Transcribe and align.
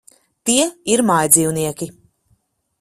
Tie 0.49 0.63
ir 0.95 1.05
mājdzīvnieki. 1.11 1.93